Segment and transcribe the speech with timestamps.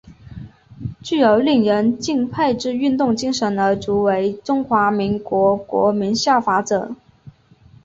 [1.03, 6.95] 具有令人感佩之运动精神而足为中华民国国民效法者。